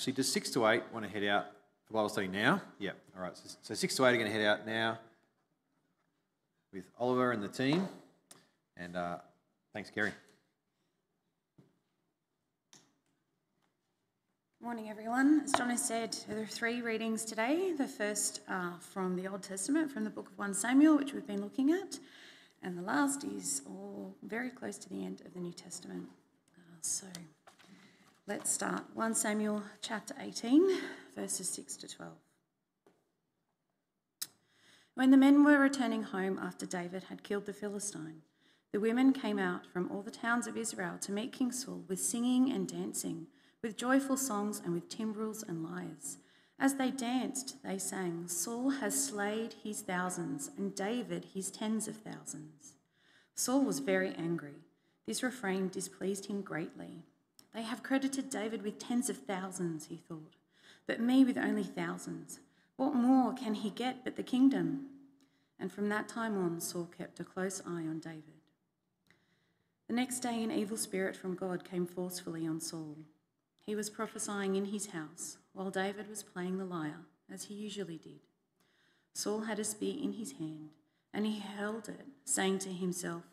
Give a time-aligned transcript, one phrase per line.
[0.00, 1.48] Actually, does six to eight want to head out
[1.84, 2.62] for Bible study now?
[2.78, 2.92] Yeah.
[3.14, 3.36] All right.
[3.36, 4.98] So, so six to eight are going to head out now
[6.72, 7.86] with Oliver and the team.
[8.78, 9.18] And uh,
[9.74, 10.12] thanks, Kerry.
[14.62, 15.42] Morning, everyone.
[15.44, 17.74] As John has said, there are three readings today.
[17.76, 21.26] The first are from the Old Testament, from the book of 1 Samuel, which we've
[21.26, 21.98] been looking at,
[22.62, 26.08] and the last is all very close to the end of the New Testament.
[26.56, 27.06] Uh, so
[28.30, 28.84] let's start.
[28.94, 30.78] 1 Samuel chapter 18,
[31.16, 32.12] verses 6 to 12.
[34.94, 38.22] When the men were returning home after David had killed the Philistine,
[38.70, 41.98] the women came out from all the towns of Israel to meet King Saul with
[41.98, 43.26] singing and dancing,
[43.64, 46.18] with joyful songs and with timbrels and lyres.
[46.56, 51.96] As they danced, they sang, Saul has slayed his thousands, and David his tens of
[51.96, 52.74] thousands.
[53.34, 54.62] Saul was very angry.
[55.04, 57.02] This refrain displeased him greatly.
[57.54, 60.36] They have credited David with tens of thousands, he thought,
[60.86, 62.40] but me with only thousands.
[62.76, 64.86] What more can he get but the kingdom?
[65.58, 68.40] And from that time on, Saul kept a close eye on David.
[69.88, 72.96] The next day, an evil spirit from God came forcefully on Saul.
[73.58, 77.00] He was prophesying in his house while David was playing the lyre,
[77.32, 78.20] as he usually did.
[79.12, 80.70] Saul had a spear in his hand,
[81.12, 83.24] and he held it, saying to himself,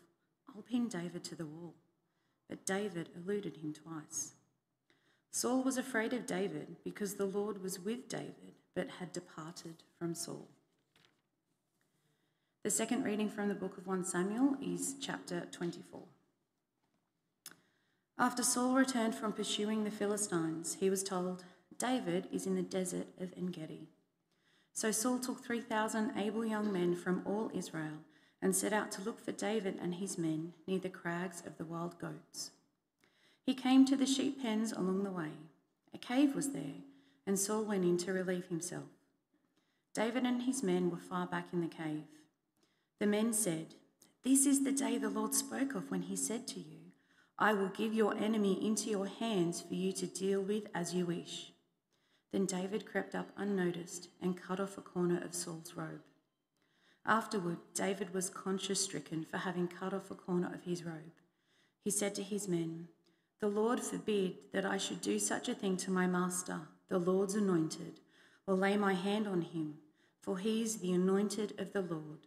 [0.48, 1.74] I'll pin David to the wall.
[2.48, 4.32] But David eluded him twice.
[5.30, 10.14] Saul was afraid of David because the Lord was with David, but had departed from
[10.14, 10.48] Saul.
[12.64, 16.02] The second reading from the book of 1 Samuel is chapter 24.
[18.18, 21.44] After Saul returned from pursuing the Philistines, he was told,
[21.78, 23.88] David is in the desert of En Gedi.
[24.72, 27.98] So Saul took 3,000 able young men from all Israel
[28.40, 31.64] and set out to look for David and his men near the crags of the
[31.64, 32.50] wild goats.
[33.44, 35.32] He came to the sheep pens along the way.
[35.94, 36.82] A cave was there,
[37.26, 38.84] and Saul went in to relieve himself.
[39.94, 42.04] David and his men were far back in the cave.
[43.00, 43.74] The men said,
[44.22, 46.92] This is the day the Lord spoke of when he said to you,
[47.38, 51.06] I will give your enemy into your hands for you to deal with as you
[51.06, 51.52] wish.
[52.32, 56.02] Then David crept up unnoticed and cut off a corner of Saul's robe.
[57.08, 61.16] Afterward, David was conscience stricken for having cut off a corner of his robe.
[61.82, 62.88] He said to his men,
[63.40, 66.60] The Lord forbid that I should do such a thing to my master,
[66.90, 68.00] the Lord's anointed,
[68.46, 69.78] or lay my hand on him,
[70.20, 72.26] for he is the anointed of the Lord.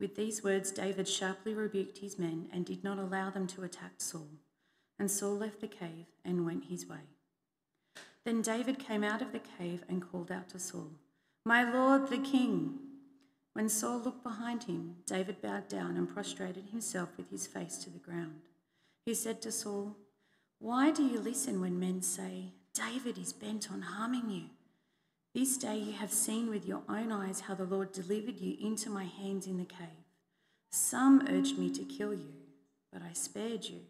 [0.00, 3.92] With these words, David sharply rebuked his men and did not allow them to attack
[3.98, 4.30] Saul.
[4.98, 7.06] And Saul left the cave and went his way.
[8.24, 10.90] Then David came out of the cave and called out to Saul,
[11.44, 12.91] My lord the king!
[13.54, 17.90] When Saul looked behind him, David bowed down and prostrated himself with his face to
[17.90, 18.40] the ground.
[19.04, 19.96] He said to Saul,
[20.58, 24.44] Why do you listen when men say, David is bent on harming you?
[25.34, 28.88] This day you have seen with your own eyes how the Lord delivered you into
[28.88, 29.88] my hands in the cave.
[30.70, 32.32] Some urged me to kill you,
[32.92, 33.80] but I spared you.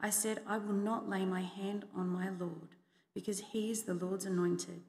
[0.00, 2.76] I said, I will not lay my hand on my Lord,
[3.14, 4.82] because he is the Lord's anointed.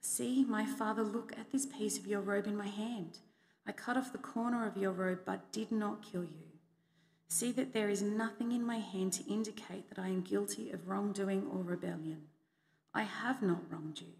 [0.00, 3.18] See, my father, look at this piece of your robe in my hand.
[3.66, 6.48] I cut off the corner of your robe, but did not kill you.
[7.28, 10.88] See that there is nothing in my hand to indicate that I am guilty of
[10.88, 12.22] wrongdoing or rebellion.
[12.92, 14.14] I have not wronged you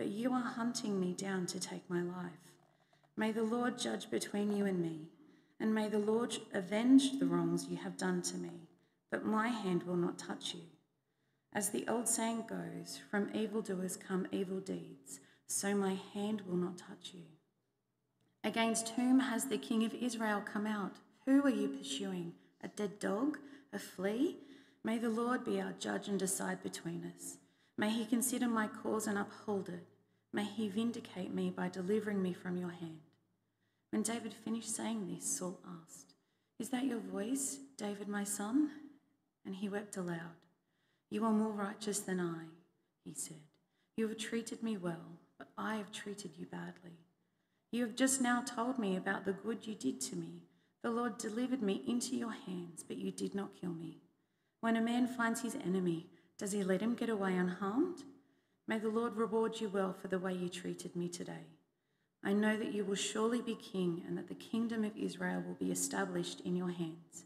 [0.00, 2.54] but you are hunting me down to take my life.
[3.18, 5.10] May the Lord judge between you and me,
[5.60, 8.70] and may the Lord avenge the wrongs you have done to me,
[9.10, 10.62] but my hand will not touch you.
[11.52, 16.78] As the old saying goes, from evildoers come evil deeds, so my hand will not
[16.78, 17.24] touch you.
[18.42, 20.96] Against whom has the king of Israel come out?
[21.26, 22.32] Who are you pursuing?
[22.62, 23.38] A dead dog?
[23.72, 24.36] A flea?
[24.82, 27.36] May the Lord be our judge and decide between us.
[27.76, 29.84] May he consider my cause and uphold it.
[30.32, 33.00] May he vindicate me by delivering me from your hand.
[33.90, 36.14] When David finished saying this, Saul asked,
[36.58, 38.70] Is that your voice, David, my son?
[39.44, 40.36] And he wept aloud.
[41.10, 42.44] You are more righteous than I,
[43.04, 43.40] he said.
[43.96, 46.98] You have treated me well, but I have treated you badly.
[47.72, 50.42] You have just now told me about the good you did to me.
[50.82, 53.98] The Lord delivered me into your hands, but you did not kill me.
[54.60, 56.06] When a man finds his enemy,
[56.36, 58.02] does he let him get away unharmed?
[58.66, 61.46] May the Lord reward you well for the way you treated me today.
[62.24, 65.54] I know that you will surely be king and that the kingdom of Israel will
[65.54, 67.24] be established in your hands.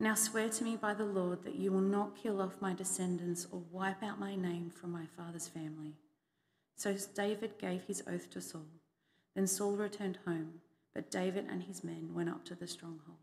[0.00, 3.46] Now swear to me by the Lord that you will not kill off my descendants
[3.52, 5.94] or wipe out my name from my father's family.
[6.76, 8.66] So David gave his oath to Saul.
[9.34, 10.60] Then Saul returned home,
[10.94, 13.18] but David and his men went up to the stronghold.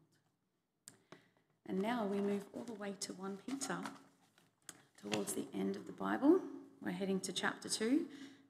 [1.68, 3.78] And now we move all the way to 1 Peter,
[5.02, 6.40] towards the end of the Bible.
[6.84, 8.06] We're heading to chapter 2,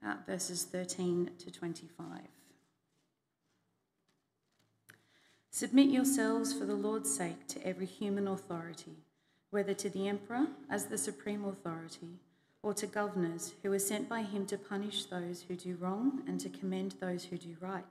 [0.05, 2.07] uh, verses 13 to 25.
[5.51, 8.93] Submit yourselves for the Lord's sake to every human authority,
[9.49, 12.19] whether to the emperor as the supreme authority,
[12.61, 16.39] or to governors who are sent by him to punish those who do wrong and
[16.39, 17.83] to commend those who do right.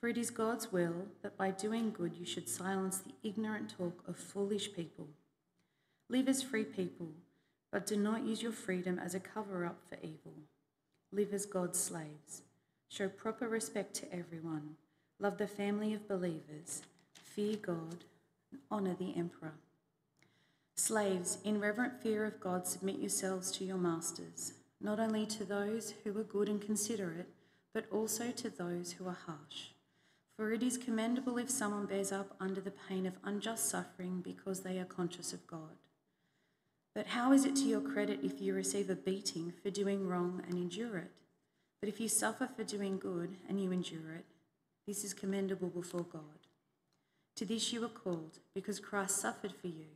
[0.00, 4.02] For it is God's will that by doing good you should silence the ignorant talk
[4.06, 5.08] of foolish people.
[6.08, 7.08] Live as free people,
[7.72, 10.34] but do not use your freedom as a cover up for evil.
[11.12, 12.42] Live as God's slaves.
[12.88, 14.76] Show proper respect to everyone.
[15.18, 16.82] Love the family of believers.
[17.14, 18.04] Fear God.
[18.52, 19.54] And Honour the emperor.
[20.78, 25.94] Slaves, in reverent fear of God, submit yourselves to your masters, not only to those
[26.04, 27.28] who are good and considerate,
[27.72, 29.70] but also to those who are harsh.
[30.36, 34.60] For it is commendable if someone bears up under the pain of unjust suffering because
[34.60, 35.78] they are conscious of God.
[36.94, 40.42] But how is it to your credit if you receive a beating for doing wrong
[40.46, 41.10] and endure it?
[41.80, 44.26] But if you suffer for doing good and you endure it,
[44.86, 46.48] this is commendable before God.
[47.36, 49.95] To this you are called, because Christ suffered for you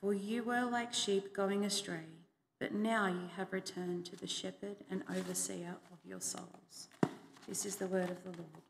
[0.00, 2.06] For you were like sheep going astray,
[2.60, 6.88] but now you have returned to the shepherd and overseer of your souls.
[7.48, 8.62] This is the word of the Lord.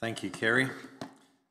[0.00, 0.68] Thank you, Kerry.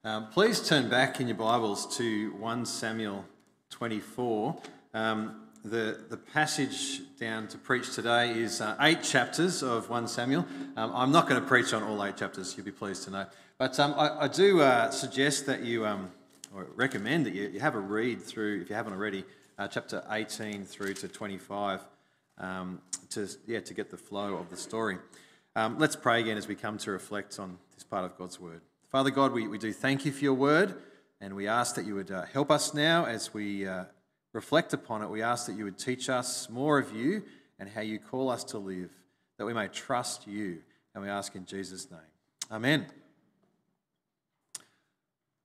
[0.06, 3.26] Um, please turn back in your Bibles to 1 Samuel
[3.72, 4.56] 24.
[4.94, 10.46] Um, the, the passage down to preach today is uh, eight chapters of 1 Samuel.
[10.78, 13.26] Um, I'm not going to preach on all eight chapters, you'll be pleased to know.
[13.58, 16.12] But um, I, I, do uh, suggest that you, um,
[16.54, 19.26] or recommend that you, you, have a read through, if you haven't already,
[19.58, 21.82] uh, chapter 18 through to 25
[22.38, 25.00] um, to, yeah, to get the flow of the story.
[25.56, 28.62] Um, let's pray again as we come to reflect on this part of God's word.
[28.92, 30.76] Father God, we, we do thank you for your word,
[31.20, 33.86] and we ask that you would uh, help us now as we uh,
[34.34, 35.10] reflect upon it.
[35.10, 37.24] We ask that you would teach us more of you
[37.58, 38.92] and how you call us to live,
[39.40, 40.60] that we may trust you.
[40.94, 42.00] And we ask in Jesus' name.
[42.52, 42.86] Amen.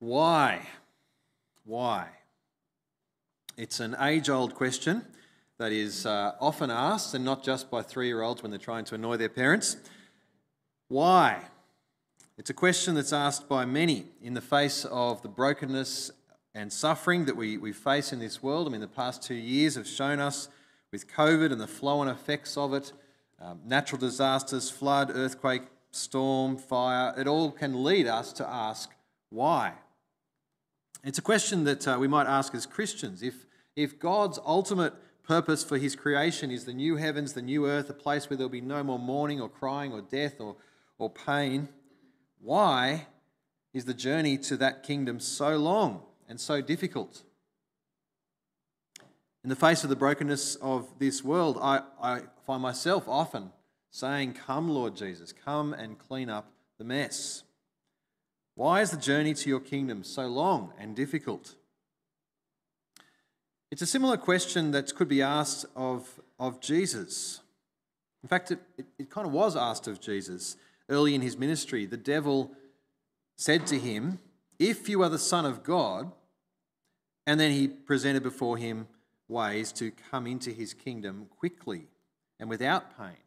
[0.03, 0.67] Why?
[1.63, 2.07] Why?
[3.55, 5.05] It's an age old question
[5.59, 8.83] that is uh, often asked, and not just by three year olds when they're trying
[8.83, 9.77] to annoy their parents.
[10.89, 11.43] Why?
[12.37, 16.11] It's a question that's asked by many in the face of the brokenness
[16.53, 18.67] and suffering that we, we face in this world.
[18.67, 20.49] I mean, the past two years have shown us
[20.91, 22.91] with COVID and the flow and effects of it,
[23.39, 28.89] um, natural disasters, flood, earthquake, storm, fire, it all can lead us to ask
[29.29, 29.75] why.
[31.03, 33.21] It's a question that uh, we might ask as Christians.
[33.21, 33.45] If,
[33.75, 37.93] if God's ultimate purpose for his creation is the new heavens, the new earth, a
[37.93, 40.55] place where there'll be no more mourning or crying or death or,
[40.97, 41.67] or pain,
[42.39, 43.07] why
[43.73, 47.23] is the journey to that kingdom so long and so difficult?
[49.43, 53.51] In the face of the brokenness of this world, I, I find myself often
[53.91, 57.43] saying, Come, Lord Jesus, come and clean up the mess.
[58.55, 61.55] Why is the journey to your kingdom so long and difficult?
[63.71, 67.41] It's a similar question that could be asked of, of Jesus.
[68.21, 70.57] In fact, it, it, it kind of was asked of Jesus
[70.89, 71.87] early in his ministry.
[71.87, 72.51] The devil
[73.35, 74.19] said to him,
[74.59, 76.11] If you are the Son of God,
[77.25, 78.87] and then he presented before him
[79.27, 81.87] ways to come into his kingdom quickly
[82.39, 83.17] and without pain.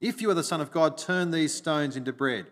[0.00, 2.46] If you are the Son of God, turn these stones into bread.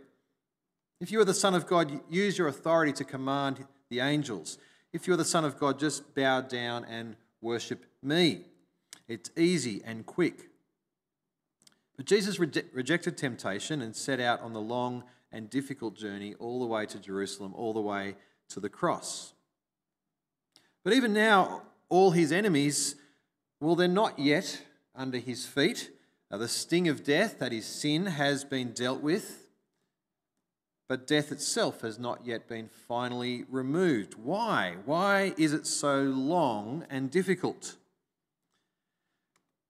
[1.05, 4.57] If you are the Son of God, use your authority to command the angels.
[4.91, 8.47] If you are the Son of God, just bow down and worship me.
[9.07, 10.49] It's easy and quick.
[11.99, 16.65] But Jesus rejected temptation and set out on the long and difficult journey all the
[16.65, 18.17] way to Jerusalem, all the way
[18.49, 19.35] to the cross.
[20.85, 22.95] But even now, all his enemies,
[23.61, 24.63] well, they're not yet
[24.97, 25.91] under his feet.
[26.31, 29.43] Now, the sting of death, that is sin, has been dealt with
[30.89, 34.15] but death itself has not yet been finally removed.
[34.15, 34.77] Why?
[34.85, 37.77] Why is it so long and difficult?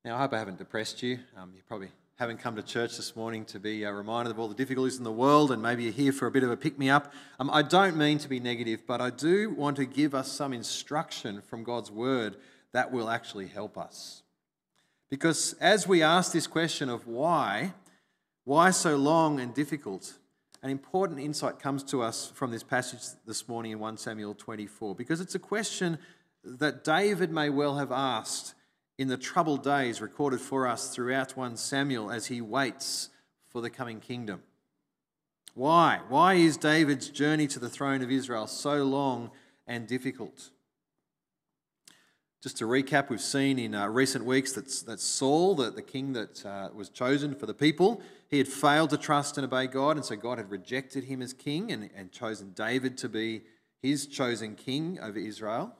[0.04, 1.21] Now, I hope I haven't depressed you.
[1.37, 4.49] Um, you probably haven't come to church this morning to be uh, reminded of all
[4.49, 6.78] the difficulties in the world, and maybe you're here for a bit of a pick
[6.78, 7.12] me up.
[7.40, 10.52] Um, I don't mean to be negative, but I do want to give us some
[10.52, 12.37] instruction from God's word
[12.73, 14.23] that will actually help us.
[15.11, 17.73] Because as we ask this question of why,
[18.44, 20.14] why so long and difficult,
[20.64, 24.94] an important insight comes to us from this passage this morning in 1 Samuel 24,
[24.94, 25.99] because it's a question
[26.42, 28.54] that David may well have asked
[28.97, 33.11] in the troubled days recorded for us throughout 1 Samuel as he waits
[33.47, 34.42] for the coming kingdom.
[35.52, 36.00] Why?
[36.09, 39.33] Why is David's journey to the throne of Israel so long
[39.66, 40.49] and difficult?
[42.44, 46.12] Just to recap, we've seen in uh, recent weeks that, that Saul, the, the king
[46.12, 49.96] that uh, was chosen for the people, he had failed to trust and obey God,
[49.96, 53.44] and so God had rejected him as king and, and chosen David to be
[53.80, 55.74] his chosen king over Israel.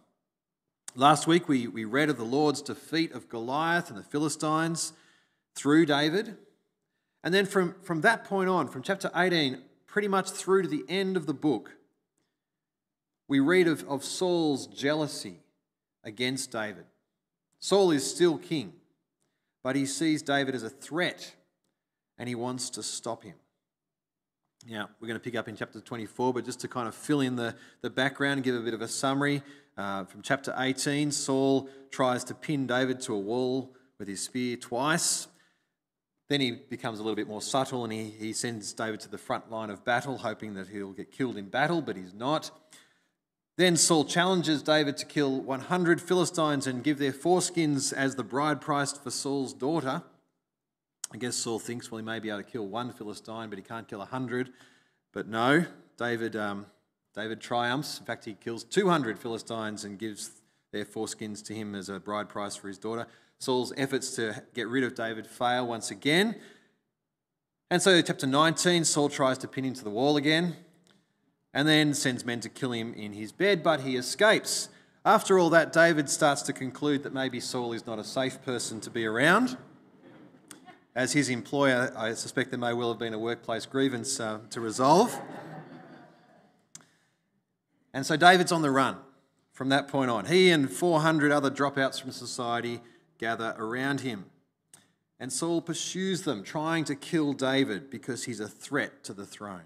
[0.94, 4.94] Last week, we, we read of the Lord's defeat of Goliath and the Philistines
[5.54, 6.38] through David.
[7.23, 10.85] And then from, from that point on, from chapter 18, pretty much through to the
[10.88, 11.73] end of the book,
[13.28, 15.43] we read of, of Saul's jealousy
[16.04, 16.84] against David.
[17.58, 18.73] Saul is still king,
[19.62, 21.34] but he sees David as a threat
[22.18, 23.34] and he wants to stop him.
[24.68, 27.20] Now, we're going to pick up in chapter 24, but just to kind of fill
[27.20, 29.42] in the, the background and give a bit of a summary,
[29.76, 34.56] uh, from chapter 18, Saul tries to pin David to a wall with his spear
[34.56, 35.28] twice.
[36.28, 39.18] Then he becomes a little bit more subtle and he, he sends David to the
[39.18, 42.50] front line of battle, hoping that he'll get killed in battle, but he's not.
[43.56, 48.61] Then Saul challenges David to kill 100 Philistines and give their foreskins as the bride
[48.61, 50.02] price for Saul's daughter.
[51.12, 53.62] I guess Saul thinks, well, he may be able to kill one Philistine, but he
[53.62, 54.50] can't kill 100.
[55.12, 56.66] But no, David um,
[57.14, 58.00] David triumphs.
[58.00, 60.42] In fact, he kills 200 Philistines and gives
[60.73, 63.06] their foreskins to him as a bride price for his daughter.
[63.38, 66.34] Saul's efforts to get rid of David fail once again.
[67.70, 70.56] And so, chapter 19, Saul tries to pin him to the wall again
[71.54, 74.68] and then sends men to kill him in his bed, but he escapes.
[75.04, 78.80] After all that, David starts to conclude that maybe Saul is not a safe person
[78.80, 79.56] to be around.
[80.96, 84.61] As his employer, I suspect there may well have been a workplace grievance uh, to
[84.61, 85.16] resolve.
[87.92, 88.96] And so David's on the run
[89.52, 90.26] from that point on.
[90.26, 92.80] He and 400 other dropouts from society
[93.18, 94.26] gather around him.
[95.20, 99.62] And Saul pursues them, trying to kill David because he's a threat to the throne.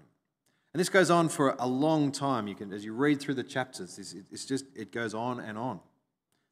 [0.73, 2.47] And this goes on for a long time.
[2.47, 3.97] You can, as you read through the chapters,
[4.31, 5.79] it's just it goes on and on.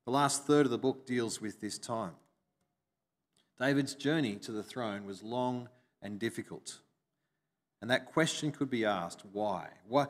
[0.06, 2.14] The last third of the book deals with this time.
[3.60, 5.70] David's journey to the throne was long
[6.02, 6.80] and difficult.
[7.82, 9.68] And that question could be asked why?
[9.88, 10.08] Why,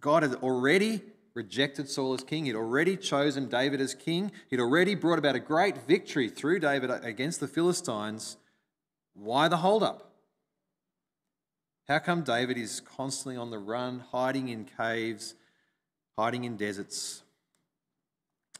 [0.00, 1.02] God had already
[1.34, 2.46] rejected Saul as king.
[2.46, 4.32] He'd already chosen David as king.
[4.48, 8.38] He'd already brought about a great victory through David against the Philistines.
[9.14, 10.15] Why the holdup?
[11.88, 15.34] How come David is constantly on the run, hiding in caves,
[16.18, 17.22] hiding in deserts?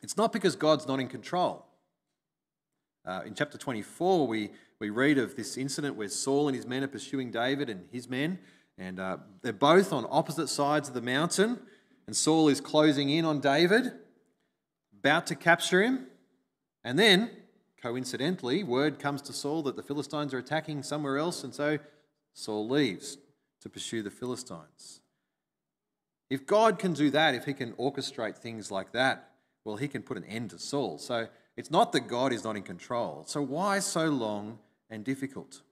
[0.01, 1.67] It's not because God's not in control.
[3.05, 6.85] Uh, in chapter 24, we, we read of this incident where Saul and his men
[6.85, 8.39] are pursuing David and his men.
[8.79, 11.59] And uh, they're both on opposite sides of the mountain.
[12.07, 13.91] And Saul is closing in on David,
[15.01, 16.07] about to capture him.
[16.85, 17.33] And then,
[17.83, 21.43] coincidentally, word comes to Saul that the Philistines are attacking somewhere else.
[21.43, 21.81] And so
[22.37, 23.17] Saul leaves
[23.63, 25.01] to pursue the Philistines.
[26.29, 29.31] If God can do that, if he can orchestrate things like that,
[29.65, 30.99] well, he can put an end to Saul.
[30.99, 33.25] So it's not that God is not in control.
[33.27, 34.59] So why so long
[34.91, 35.63] and difficult?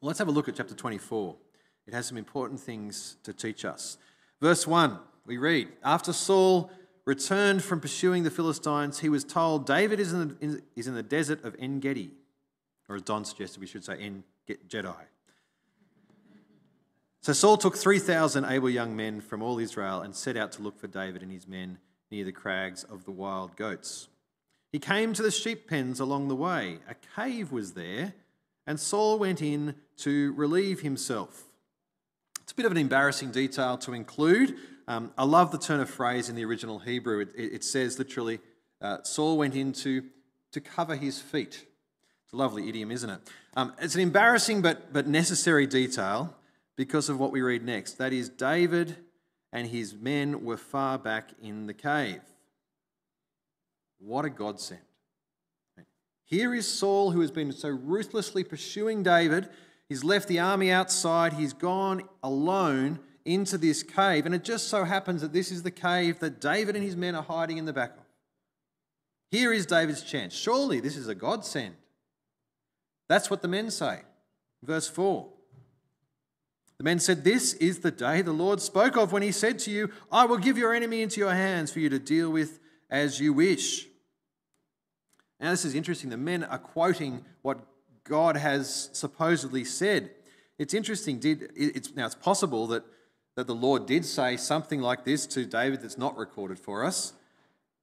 [0.00, 1.36] Well, let's have a look at chapter 24.
[1.86, 3.96] It has some important things to teach us.
[4.42, 6.70] Verse 1, we read After Saul
[7.06, 11.02] returned from pursuing the Philistines, he was told, David is in the, is in the
[11.02, 12.10] desert of En Gedi.
[12.90, 14.88] Or as Don suggested, we should say En Gedi.
[17.20, 20.78] So Saul took 3,000 able young men from all Israel and set out to look
[20.78, 21.78] for David and his men
[22.10, 24.08] near the crags of the wild goats.
[24.72, 26.78] He came to the sheep pens along the way.
[26.88, 28.14] A cave was there
[28.66, 31.44] and Saul went in to relieve himself.
[32.42, 34.56] It's a bit of an embarrassing detail to include.
[34.88, 37.20] Um, I love the turn of phrase in the original Hebrew.
[37.20, 38.40] It, it says literally,
[38.80, 40.02] uh, Saul went in to,
[40.50, 41.66] to cover his feet.
[42.32, 43.20] It's a lovely idiom, isn't it?
[43.58, 46.34] Um, it's an embarrassing but, but necessary detail
[46.76, 47.98] because of what we read next.
[47.98, 48.96] That is, David
[49.52, 52.22] and his men were far back in the cave.
[53.98, 54.80] What a godsend.
[56.24, 59.50] Here is Saul, who has been so ruthlessly pursuing David.
[59.90, 64.84] He's left the army outside, he's gone alone into this cave, and it just so
[64.84, 67.74] happens that this is the cave that David and his men are hiding in the
[67.74, 68.04] back of.
[69.30, 70.32] Here is David's chance.
[70.32, 71.74] Surely this is a godsend.
[73.08, 74.00] That's what the men say.
[74.62, 75.28] Verse 4.
[76.78, 79.70] The men said, This is the day the Lord spoke of when he said to
[79.70, 82.58] you, I will give your enemy into your hands for you to deal with
[82.90, 83.86] as you wish.
[85.40, 86.10] Now, this is interesting.
[86.10, 87.58] The men are quoting what
[88.04, 90.10] God has supposedly said.
[90.58, 91.18] It's interesting.
[91.18, 92.84] Did it's now it's possible that
[93.36, 97.14] that the Lord did say something like this to David that's not recorded for us.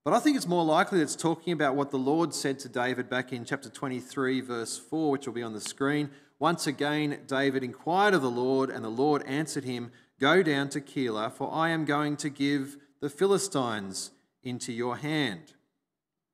[0.06, 2.70] But I think it's more likely that it's talking about what the Lord said to
[2.70, 6.10] David back in chapter 23, verse 4, which will be on the screen.
[6.40, 10.82] Once again, David inquired of the Lord, and the Lord answered him, Go down to
[10.82, 15.54] Keilah, for I am going to give the Philistines into your hand.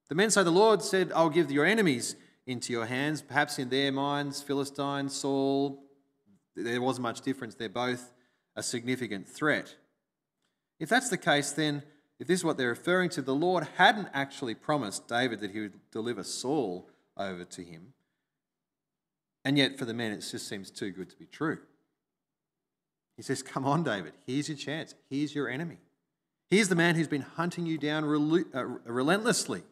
[0.10, 3.24] The men say, The Lord said, I'll give your enemies into your hands.
[3.24, 5.84] Perhaps in their minds, Philistine, Saul,
[6.56, 7.56] there wasn't much difference.
[7.56, 8.12] They're both
[8.56, 9.76] a significant threat.
[10.80, 11.82] If that's the case, then
[12.20, 15.60] if this is what they're referring to, the Lord hadn't actually promised David that he
[15.60, 17.94] would deliver Saul over to him.
[19.44, 21.60] And yet, for the men, it just seems too good to be true.
[23.16, 24.96] He says, Come on, David, here's your chance.
[25.10, 25.78] Here's your enemy.
[26.50, 29.64] Here's the man who's been hunting you down uh, relentlessly.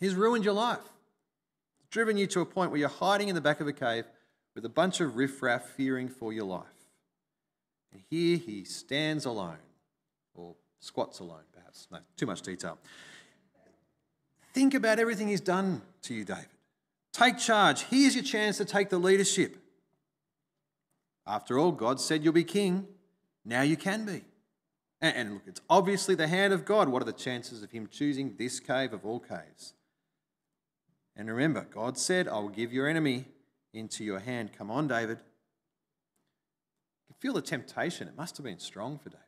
[0.00, 0.80] He's ruined your life,
[1.78, 4.04] He's driven you to a point where you're hiding in the back of a cave
[4.54, 6.64] with a bunch of riffraff fearing for your life.
[7.92, 9.58] And here he stands alone,
[10.34, 11.88] or squats alone, perhaps.
[11.90, 12.78] No, too much detail.
[14.54, 16.46] Think about everything he's done to you, David.
[17.12, 17.82] Take charge.
[17.82, 19.56] Here's your chance to take the leadership.
[21.26, 22.86] After all, God said you'll be king.
[23.44, 24.22] Now you can be.
[25.02, 26.88] And, look, it's obviously the hand of God.
[26.88, 29.74] What are the chances of him choosing this cave of all caves?
[31.16, 33.26] And remember, God said, I will give your enemy
[33.74, 34.52] into your hand.
[34.56, 35.18] Come on, David.
[37.08, 38.08] You can feel the temptation.
[38.08, 39.24] It must have been strong for David.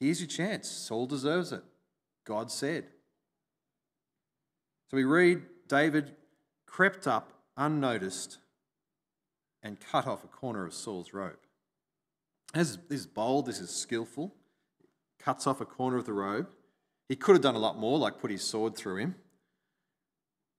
[0.00, 0.68] Here's your chance.
[0.68, 1.62] Saul deserves it.
[2.24, 2.86] God said.
[4.90, 6.16] So we read David
[6.66, 8.38] crept up unnoticed
[9.62, 11.36] and cut off a corner of Saul's robe.
[12.54, 14.34] This is bold, this is skillful.
[15.18, 16.48] Cuts off a corner of the robe.
[17.08, 19.14] He could have done a lot more, like put his sword through him.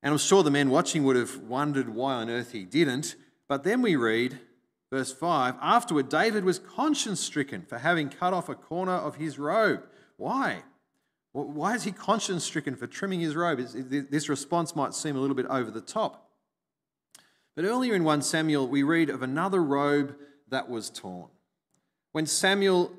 [0.03, 3.15] And I'm sure the men watching would have wondered why on earth he didn't.
[3.48, 4.39] But then we read,
[4.91, 9.39] verse 5 Afterward, David was conscience stricken for having cut off a corner of his
[9.39, 9.83] robe.
[10.17, 10.63] Why?
[11.33, 13.59] Why is he conscience stricken for trimming his robe?
[13.59, 16.29] This response might seem a little bit over the top.
[17.55, 20.15] But earlier in 1 Samuel, we read of another robe
[20.49, 21.29] that was torn.
[22.11, 22.91] When Samuel,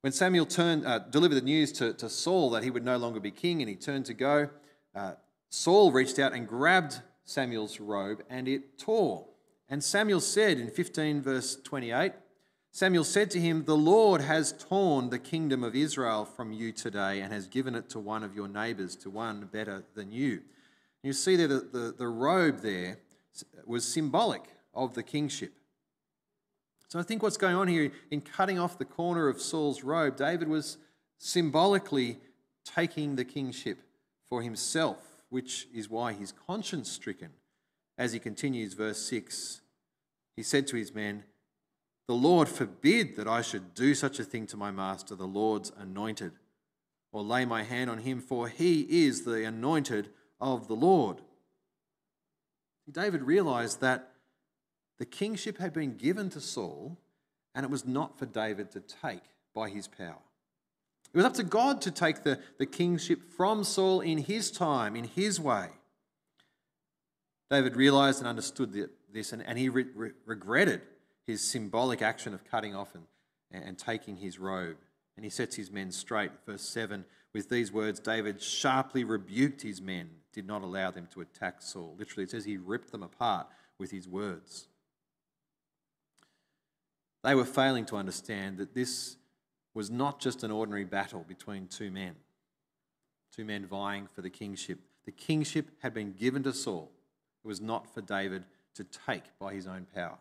[0.00, 3.20] when Samuel turned, uh, delivered the news to, to Saul that he would no longer
[3.20, 4.48] be king and he turned to go,
[4.94, 5.12] uh,
[5.50, 9.26] Saul reached out and grabbed Samuel's robe and it tore.
[9.70, 12.12] And Samuel said in 15, verse 28,
[12.72, 17.20] Samuel said to him, The Lord has torn the kingdom of Israel from you today
[17.20, 20.42] and has given it to one of your neighbors, to one better than you.
[21.04, 22.98] You see there the, the, the robe there
[23.64, 24.42] was symbolic
[24.74, 25.52] of the kingship.
[26.88, 30.16] So I think what's going on here in cutting off the corner of Saul's robe,
[30.16, 30.78] David was
[31.18, 32.18] symbolically
[32.64, 33.78] taking the kingship
[34.28, 37.30] for himself, which is why he's conscience stricken.
[38.00, 39.60] As he continues, verse 6,
[40.34, 41.24] he said to his men,
[42.08, 45.70] The Lord forbid that I should do such a thing to my master, the Lord's
[45.78, 46.32] anointed,
[47.12, 50.08] or lay my hand on him, for he is the anointed
[50.40, 51.18] of the Lord.
[52.90, 54.12] David realized that
[54.98, 56.96] the kingship had been given to Saul
[57.54, 60.22] and it was not for David to take by his power.
[61.12, 64.96] It was up to God to take the, the kingship from Saul in his time,
[64.96, 65.68] in his way.
[67.50, 70.82] David realized and understood this, and, and he re- re- regretted
[71.26, 73.04] his symbolic action of cutting off and,
[73.50, 74.76] and taking his robe.
[75.16, 76.30] And he sets his men straight.
[76.46, 81.20] Verse 7 with these words, David sharply rebuked his men did not allow them to
[81.20, 81.94] attack Saul.
[81.98, 83.46] Literally, it says he ripped them apart
[83.78, 84.68] with his words.
[87.22, 89.16] They were failing to understand that this
[89.74, 92.16] was not just an ordinary battle between two men,
[93.34, 94.80] two men vying for the kingship.
[95.04, 96.90] The kingship had been given to Saul.
[97.44, 100.18] It was not for David to take by his own power.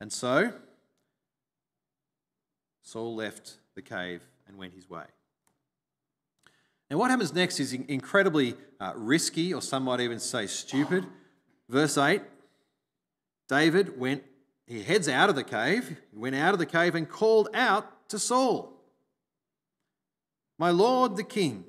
[0.00, 0.52] And so,
[2.82, 5.04] Saul left the cave and went his way.
[6.90, 11.06] Now, what happens next is incredibly uh, risky, or some might even say stupid.
[11.68, 12.22] Verse 8
[13.48, 14.22] David went,
[14.66, 18.08] he heads out of the cave, he went out of the cave and called out
[18.08, 18.72] to Saul,
[20.58, 21.64] My Lord the King.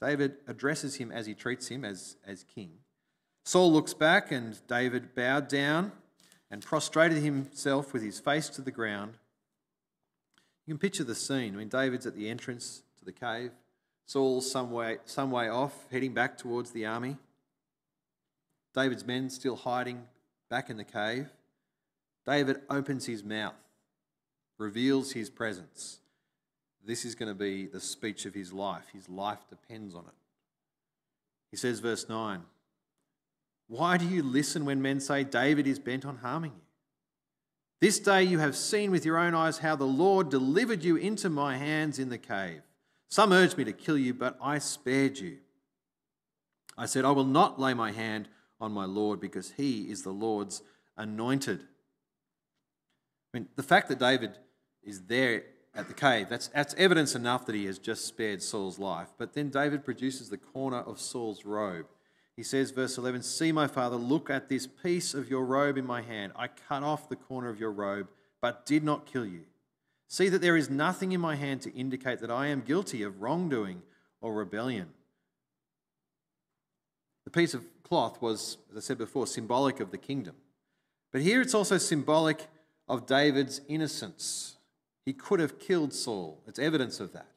[0.00, 2.70] David addresses him as he treats him as, as king.
[3.44, 5.92] Saul looks back, and David bowed down
[6.50, 9.14] and prostrated himself with his face to the ground.
[10.66, 11.54] You can picture the scene.
[11.54, 13.52] I mean, David's at the entrance to the cave.
[14.06, 17.16] Saul's some way, some way off, heading back towards the army.
[18.74, 20.04] David's men still hiding
[20.48, 21.28] back in the cave.
[22.26, 23.54] David opens his mouth,
[24.58, 26.00] reveals his presence.
[26.88, 28.86] This is going to be the speech of his life.
[28.94, 30.14] His life depends on it.
[31.50, 32.40] He says, verse 9,
[33.66, 36.62] Why do you listen when men say David is bent on harming you?
[37.82, 41.28] This day you have seen with your own eyes how the Lord delivered you into
[41.28, 42.62] my hands in the cave.
[43.10, 45.36] Some urged me to kill you, but I spared you.
[46.78, 48.30] I said, I will not lay my hand
[48.62, 50.62] on my Lord because he is the Lord's
[50.96, 51.60] anointed.
[53.34, 54.38] I mean, the fact that David
[54.82, 55.42] is there
[55.74, 59.08] at the cave, that's, that's evidence enough that he has just spared Saul's life.
[59.16, 61.86] But then David produces the corner of Saul's robe.
[62.36, 65.86] He says, verse 11, See, my father, look at this piece of your robe in
[65.86, 66.32] my hand.
[66.36, 68.08] I cut off the corner of your robe,
[68.40, 69.42] but did not kill you.
[70.06, 73.20] See that there is nothing in my hand to indicate that I am guilty of
[73.20, 73.82] wrongdoing
[74.20, 74.88] or rebellion.
[77.24, 80.36] The piece of cloth was, as I said before, symbolic of the kingdom.
[81.12, 82.46] But here it's also symbolic
[82.88, 84.57] of David's innocence.
[85.08, 86.38] He could have killed Saul.
[86.46, 87.30] It's evidence of that,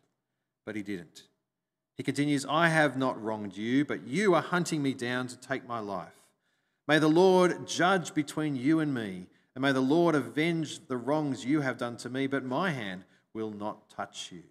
[0.65, 1.23] but he didn't.
[1.95, 5.65] He continues, I have not wronged you, but you are hunting me down to take
[5.65, 6.21] my life.
[6.85, 11.45] May the Lord judge between you and me, and may the Lord avenge the wrongs
[11.45, 14.43] you have done to me, but my hand will not touch you.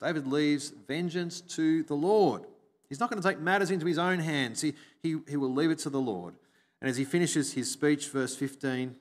[0.00, 2.42] David leaves vengeance to the Lord.
[2.88, 4.60] He's not going to take matters into his own hands.
[4.60, 6.36] He, he, he will leave it to the Lord.
[6.80, 8.94] And as he finishes his speech, verse 15,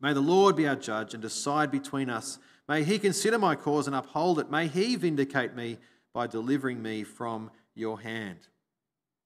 [0.00, 2.38] May the Lord be our judge and decide between us.
[2.68, 4.50] May he consider my cause and uphold it.
[4.50, 5.78] May he vindicate me
[6.12, 8.38] by delivering me from your hand.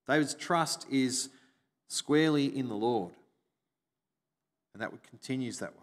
[0.06, 1.28] David's trust is
[1.88, 3.12] squarely in the Lord.
[4.72, 5.78] And that continues that way.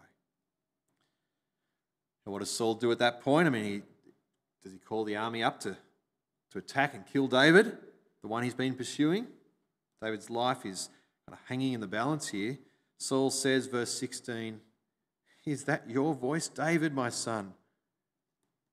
[2.25, 3.47] And what does Saul do at that point?
[3.47, 3.81] I mean, he,
[4.63, 5.77] does he call the army up to,
[6.51, 7.77] to attack and kill David,
[8.21, 9.27] the one he's been pursuing?
[10.01, 10.89] David's life is
[11.27, 12.57] kind of hanging in the balance here.
[12.97, 14.59] Saul says, verse 16,
[15.45, 17.53] is that your voice, David, my son?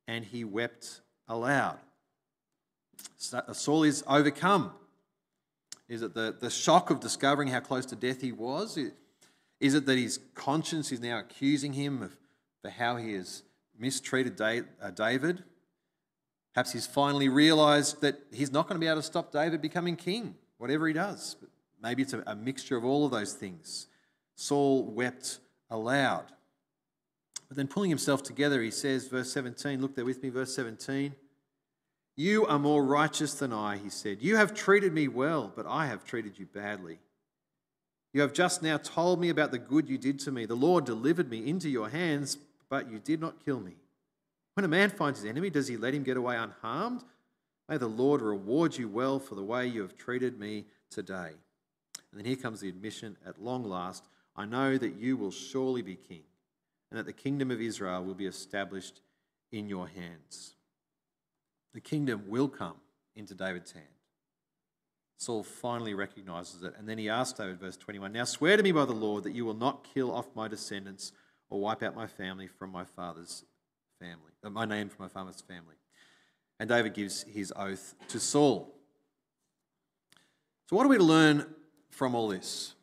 [0.09, 1.79] And he wept aloud.
[3.17, 4.73] Saul is overcome.
[5.89, 8.79] Is it the, the shock of discovering how close to death he was?
[9.61, 12.17] Is it that his conscience is now accusing him of
[12.63, 13.43] for how he has
[13.79, 15.45] mistreated uh, David?
[16.53, 19.95] Perhaps he's finally realized that he's not going to be able to stop David becoming
[19.95, 21.37] king, whatever he does.
[21.39, 21.51] But
[21.83, 23.89] maybe it's a, a mixture of all of those things.
[24.35, 25.39] Saul wept
[25.71, 26.33] aloud.
[27.49, 31.15] But then pulling himself together, he says, verse 17, look there with me, verse 17.
[32.17, 34.23] You are more righteous than I, he said.
[34.23, 36.99] You have treated me well, but I have treated you badly.
[38.13, 40.47] You have just now told me about the good you did to me.
[40.47, 42.39] The Lord delivered me into your hands,
[42.71, 43.75] but you did not kill me.
[44.55, 47.03] When a man finds his enemy, does he let him get away unharmed?
[47.69, 51.33] May the Lord reward you well for the way you have treated me today.
[52.11, 54.05] And then here comes the admission at long last
[54.35, 56.23] I know that you will surely be king
[56.91, 59.01] and that the kingdom of Israel will be established
[59.53, 60.55] in your hands.
[61.75, 62.77] The kingdom will come
[63.15, 63.87] into David's hand.
[65.19, 68.73] Saul finally recognizes it, and then he asks David, verse 21, Now swear to me
[68.73, 71.13] by the Lord that you will not kill off my descendants
[71.49, 73.45] or wipe out my family from my father's
[73.99, 75.77] family, uh, my name from my father's family.
[76.61, 78.75] And David gives his oath to Saul.
[80.69, 81.47] So, what are we to learn
[81.91, 82.75] from all this?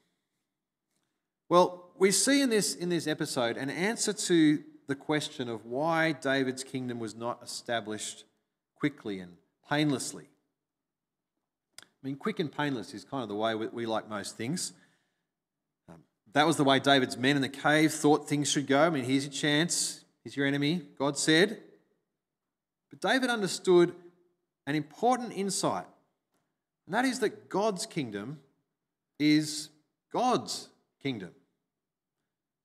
[1.49, 6.11] Well, we see in this, in this episode an answer to the question of why
[6.11, 8.25] David's kingdom was not established
[8.75, 9.37] quickly and
[9.69, 10.25] painlessly.
[11.79, 14.73] I mean, quick and painless is kind of the way we, we like most things.
[15.87, 18.81] Um, that was the way David's men in the cave thought things should go.
[18.81, 21.61] I mean, here's your chance, here's your enemy, God said.
[22.89, 23.95] But David understood
[24.67, 25.85] an important insight,
[26.85, 28.41] and that is that God's kingdom
[29.17, 29.69] is
[30.11, 30.67] God's
[31.01, 31.31] kingdom.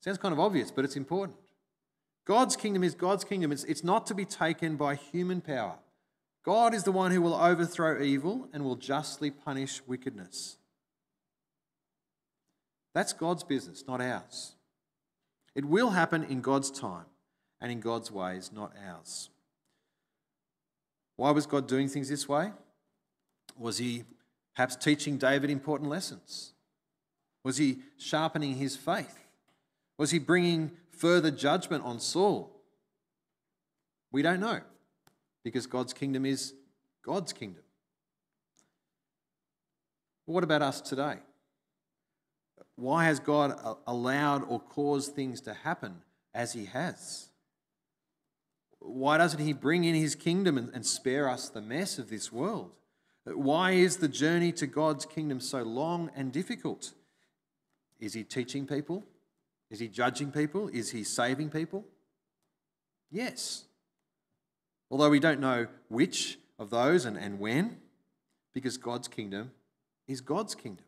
[0.09, 1.37] Sounds kind of obvious, but it's important.
[2.25, 3.53] God's kingdom is God's kingdom.
[3.53, 5.75] It's, it's not to be taken by human power.
[6.42, 10.57] God is the one who will overthrow evil and will justly punish wickedness.
[12.94, 14.55] That's God's business, not ours.
[15.55, 17.05] It will happen in God's time
[17.61, 19.29] and in God's ways, not ours.
[21.16, 22.53] Why was God doing things this way?
[23.59, 24.05] Was he
[24.57, 26.55] perhaps teaching David important lessons?
[27.44, 29.27] Was he sharpening his faith?
[29.98, 32.54] Was he bringing further judgment on Saul?
[34.11, 34.61] We don't know
[35.44, 36.54] because God's kingdom is
[37.04, 37.64] God's kingdom.
[40.26, 41.16] what about us today?
[42.76, 46.02] Why has God allowed or caused things to happen
[46.34, 47.30] as He has?
[48.78, 52.70] Why doesn't He bring in His kingdom and spare us the mess of this world?
[53.24, 56.92] Why is the journey to God's kingdom so long and difficult?
[57.98, 59.04] Is He teaching people?
[59.70, 60.68] Is he judging people?
[60.68, 61.85] Is he saving people?
[63.11, 63.64] Yes.
[64.90, 67.78] Although we don't know which of those and, and when,
[68.54, 69.52] because God's kingdom
[70.07, 70.85] is God's kingdom.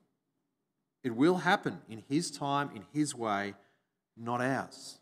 [1.05, 3.55] It will happen in His time, in His way,
[4.17, 4.99] not ours.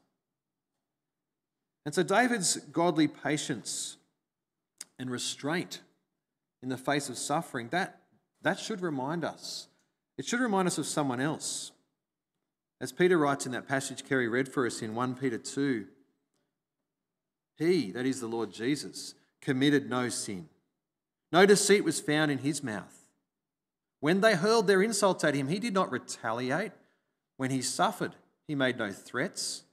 [1.84, 3.96] And so David's godly patience
[4.98, 5.80] and restraint
[6.62, 8.00] in the face of suffering, that,
[8.42, 9.68] that should remind us.
[10.16, 11.72] It should remind us of someone else.
[12.80, 15.86] As Peter writes in that passage Kerry read for us in 1 Peter 2,
[17.56, 20.48] he, that is the Lord Jesus, committed no sin.
[21.32, 22.94] No deceit was found in his mouth.
[24.00, 26.72] When they hurled their insults at him, he did not retaliate.
[27.36, 28.14] When he suffered,
[28.46, 29.64] he made no threats.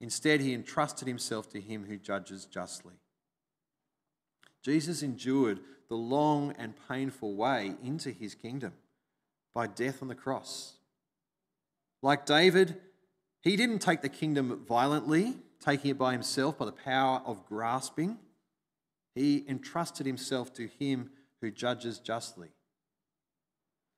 [0.00, 2.94] Instead, he entrusted himself to him who judges justly.
[4.62, 8.72] Jesus endured the long and painful way into his kingdom
[9.54, 10.75] by death on the cross.
[12.06, 12.76] Like David,
[13.42, 18.18] he didn't take the kingdom violently, taking it by himself by the power of grasping.
[19.16, 22.50] He entrusted himself to him who judges justly.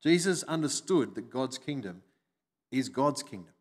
[0.03, 2.01] Jesus understood that God's kingdom
[2.73, 3.53] is God's kingdom.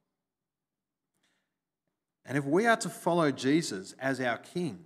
[2.24, 4.80] And if we are to follow Jesus as our king,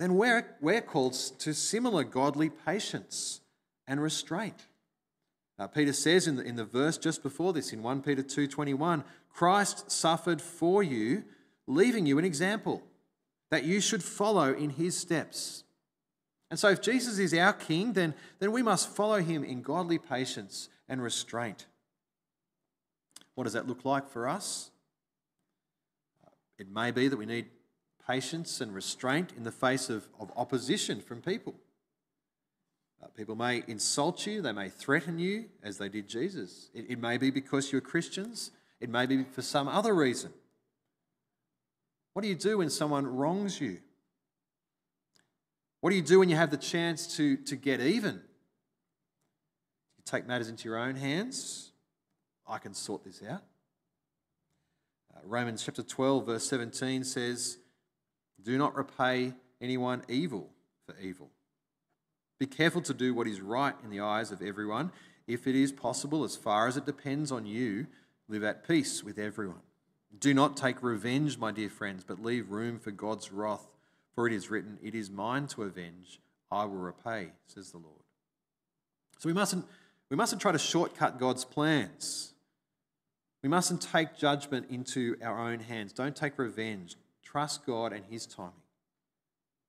[0.00, 3.40] then we're, we're called to similar godly patience
[3.86, 4.66] and restraint.
[5.60, 9.04] Uh, Peter says in the, in the verse just before this, in 1 Peter 2.21,
[9.28, 11.22] Christ suffered for you,
[11.66, 12.82] leaving you an example,
[13.50, 15.64] that you should follow in his steps.
[16.50, 19.98] And so, if Jesus is our King, then, then we must follow him in godly
[19.98, 21.66] patience and restraint.
[23.34, 24.70] What does that look like for us?
[26.58, 27.50] It may be that we need
[28.08, 31.54] patience and restraint in the face of, of opposition from people.
[33.02, 36.70] Uh, people may insult you, they may threaten you, as they did Jesus.
[36.74, 40.32] It, it may be because you're Christians, it may be for some other reason.
[42.12, 43.78] What do you do when someone wrongs you?
[45.80, 48.14] What do you do when you have the chance to, to get even?
[48.14, 51.72] You take matters into your own hands.
[52.46, 53.42] I can sort this out.
[55.14, 57.58] Uh, Romans chapter 12, verse 17 says,
[58.42, 60.50] Do not repay anyone evil
[60.84, 61.30] for evil.
[62.40, 64.90] Be careful to do what is right in the eyes of everyone.
[65.26, 67.86] If it is possible, as far as it depends on you,
[68.28, 69.60] live at peace with everyone.
[70.18, 73.66] Do not take revenge, my dear friends, but leave room for God's wrath.
[74.14, 76.18] For it is written, It is mine to avenge,
[76.50, 78.02] I will repay, says the Lord.
[79.18, 79.66] So we mustn't,
[80.08, 82.32] we mustn't try to shortcut God's plans.
[83.42, 85.92] We mustn't take judgment into our own hands.
[85.92, 86.96] Don't take revenge.
[87.22, 88.52] Trust God and His timing.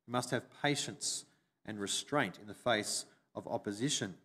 [0.07, 1.25] We must have patience
[1.65, 4.15] and restraint in the face of opposition.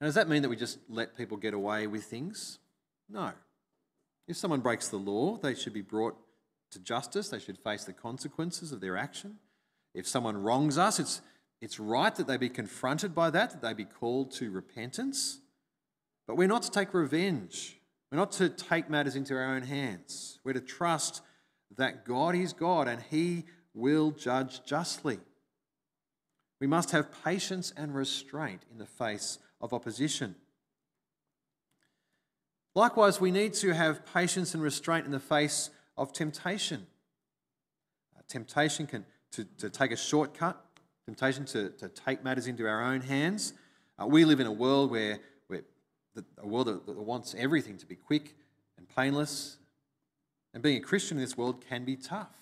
[0.00, 2.58] Now, does that mean that we just let people get away with things?
[3.08, 3.32] No.
[4.26, 6.16] If someone breaks the law, they should be brought
[6.72, 9.36] to justice, they should face the consequences of their action.
[9.94, 11.20] If someone wrongs us, it's,
[11.60, 15.40] it's right that they be confronted by that, that they be called to repentance.
[16.26, 17.78] But we're not to take revenge.
[18.10, 20.38] We're not to take matters into our own hands.
[20.44, 21.22] We're to trust
[21.76, 23.44] that God is God and He
[23.74, 25.18] will judge justly.
[26.62, 30.36] We must have patience and restraint in the face of opposition.
[32.76, 36.86] Likewise, we need to have patience and restraint in the face of temptation.
[38.16, 40.64] Uh, temptation can to, to take a shortcut,
[41.04, 43.54] temptation to, to take matters into our own hands.
[44.00, 45.62] Uh, we live in a world where, where
[46.14, 48.36] the, a world that, that wants everything to be quick
[48.78, 49.56] and painless.
[50.54, 52.36] And being a Christian in this world can be tough.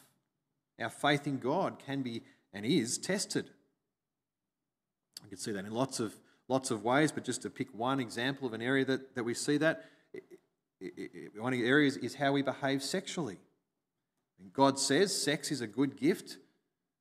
[0.78, 2.20] Our faith in God can be
[2.52, 3.48] and is tested.
[5.24, 6.14] I can see that in lots of
[6.50, 9.34] lots of ways, but just to pick one example of an area that, that we
[9.34, 9.84] see that,
[11.38, 13.38] one of the areas is how we behave sexually.
[14.40, 16.38] And God says sex is a good gift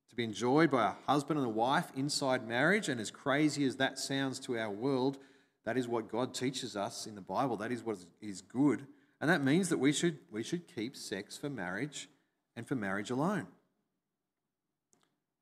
[0.08, 3.76] to be enjoyed by a husband and a wife inside marriage, and as crazy as
[3.76, 5.18] that sounds to our world,
[5.64, 7.56] that is what God teaches us in the Bible.
[7.56, 8.86] That is what is good.
[9.20, 12.08] And that means that we should, we should keep sex for marriage
[12.56, 13.46] and for marriage alone.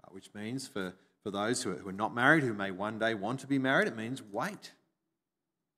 [0.02, 2.98] Uh, which means for, for those who are, who are not married, who may one
[2.98, 4.72] day want to be married, it means wait,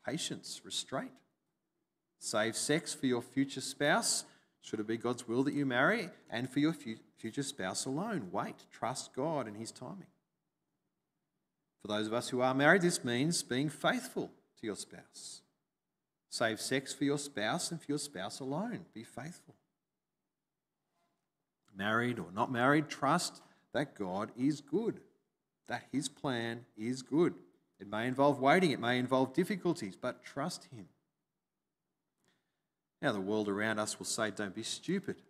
[0.07, 1.13] patience, restraint.
[2.19, 4.25] Save sex for your future spouse,
[4.61, 6.75] should it be God's will that you marry, and for your
[7.19, 8.29] future spouse alone.
[8.31, 10.07] Wait, trust God and His timing.
[11.81, 15.41] For those of us who are married, this means being faithful to your spouse.
[16.29, 18.85] Save sex for your spouse and for your spouse alone.
[18.93, 19.57] Be faithful.
[21.75, 23.41] Married or not married, trust
[23.73, 25.01] that God is good,
[25.71, 27.33] that His plan is good.
[27.79, 30.87] It may involve waiting, it may involve difficulties, but trust Him.
[33.01, 35.23] Now, the world around us will say, don't be stupid.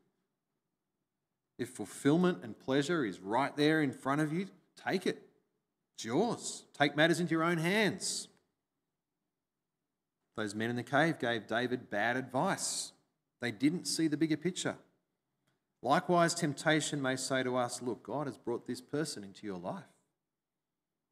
[1.59, 4.46] If fulfillment and pleasure is right there in front of you,
[4.83, 5.22] take it.
[5.94, 6.64] It's yours.
[6.76, 8.29] Take matters into your own hands.
[10.37, 12.92] Those men in the cave gave David bad advice.
[13.42, 14.76] They didn't see the bigger picture.
[15.83, 19.85] Likewise, temptation may say to us, Look, God has brought this person into your life.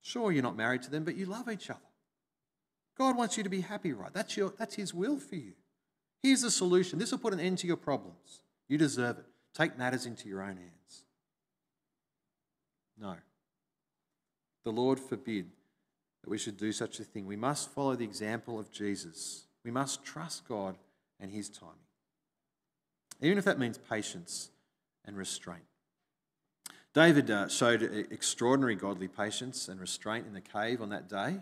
[0.08, 1.80] Sure, you're not married to them, but you love each other.
[2.96, 4.10] God wants you to be happy, right?
[4.10, 5.52] That's, your, that's His will for you.
[6.22, 6.98] Here's the solution.
[6.98, 8.40] This will put an end to your problems.
[8.68, 9.26] You deserve it.
[9.52, 11.04] Take matters into your own hands.
[12.98, 13.16] No.
[14.64, 15.50] The Lord forbid
[16.24, 17.26] that we should do such a thing.
[17.26, 19.44] We must follow the example of Jesus.
[19.62, 20.78] We must trust God
[21.20, 21.74] and His timing.
[23.20, 24.48] Even if that means patience
[25.04, 25.64] and restraint.
[26.94, 31.38] David uh, showed extraordinary godly patience and restraint in the cave on that day.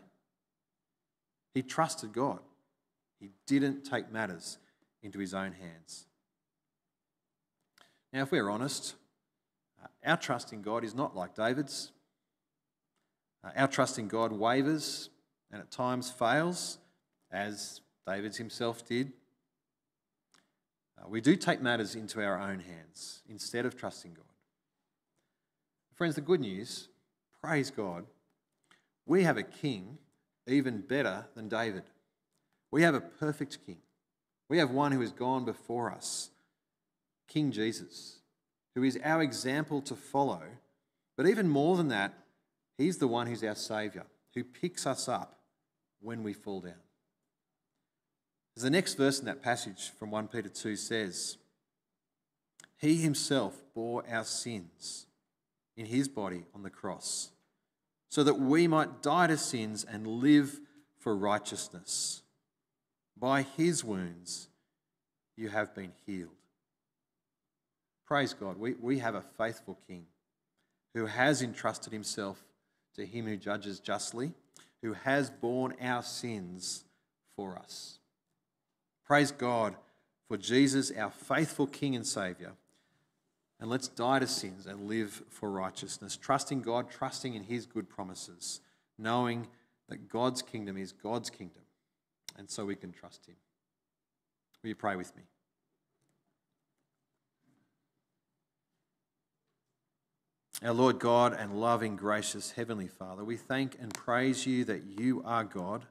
[1.54, 2.40] He trusted God.
[3.20, 4.58] He didn't take matters
[5.02, 6.06] into his own hands.
[8.12, 8.94] Now, if we're honest,
[9.82, 11.92] uh, our trust in God is not like David's.
[13.42, 15.10] Uh, our trust in God wavers
[15.50, 16.78] and at times fails,
[17.30, 19.12] as David's himself did.
[20.98, 24.24] Uh, we do take matters into our own hands instead of trusting God.
[25.96, 26.88] Friends, the good news,
[27.42, 28.04] praise God,
[29.06, 29.96] we have a king
[30.46, 31.84] even better than David.
[32.70, 33.78] We have a perfect king.
[34.50, 36.30] We have one who has gone before us,
[37.26, 38.18] King Jesus,
[38.74, 40.42] who is our example to follow.
[41.16, 42.12] But even more than that,
[42.76, 44.04] he's the one who's our Saviour,
[44.34, 45.38] who picks us up
[46.02, 46.74] when we fall down.
[48.54, 51.38] As the next verse in that passage from 1 Peter 2 says,
[52.76, 55.06] He himself bore our sins
[55.76, 57.30] in his body on the cross,
[58.08, 60.60] so that we might die to sins and live
[60.98, 62.22] for righteousness.
[63.18, 64.48] By his wounds
[65.36, 66.30] you have been healed.
[68.06, 68.58] Praise God.
[68.58, 70.06] We, we have a faithful King
[70.94, 72.42] who has entrusted himself
[72.94, 74.32] to him who judges justly,
[74.82, 76.84] who has borne our sins
[77.34, 77.98] for us.
[79.04, 79.76] Praise God
[80.26, 82.52] for Jesus, our faithful King and Saviour.
[83.58, 87.88] And let's die to sins and live for righteousness, trusting God, trusting in His good
[87.88, 88.60] promises,
[88.98, 89.46] knowing
[89.88, 91.62] that God's kingdom is God's kingdom,
[92.36, 93.36] and so we can trust Him.
[94.62, 95.22] Will you pray with me?
[100.62, 105.22] Our Lord God and loving, gracious Heavenly Father, we thank and praise you that you
[105.24, 105.86] are God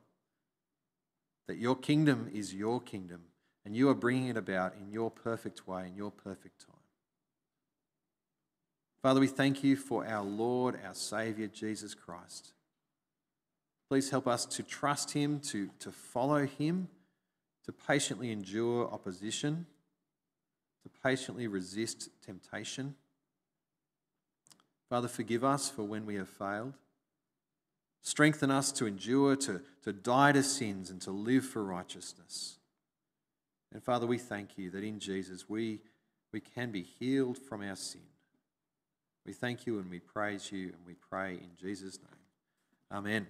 [1.47, 3.21] that your kingdom is your kingdom
[3.63, 6.74] and you are bringing it about in your perfect way, in your perfect time.
[9.06, 12.54] Father, we thank you for our Lord, our Saviour, Jesus Christ.
[13.88, 16.88] Please help us to trust him, to, to follow him,
[17.65, 19.68] to patiently endure opposition,
[20.82, 22.96] to patiently resist temptation.
[24.89, 26.74] Father, forgive us for when we have failed.
[28.02, 32.58] Strengthen us to endure, to, to die to sins, and to live for righteousness.
[33.72, 35.82] And Father, we thank you that in Jesus we,
[36.32, 38.02] we can be healed from our sin.
[39.25, 42.19] We thank you and we praise you and we pray in Jesus' name.
[42.91, 43.27] Amen.